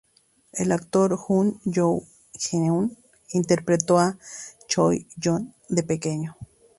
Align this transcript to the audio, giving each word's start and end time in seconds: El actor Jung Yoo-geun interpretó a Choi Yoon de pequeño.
El 0.53 0.71
actor 0.71 1.15
Jung 1.15 1.59
Yoo-geun 1.63 2.97
interpretó 3.33 3.99
a 3.99 4.17
Choi 4.67 5.05
Yoon 5.17 5.53
de 5.69 5.83
pequeño. 5.83 6.35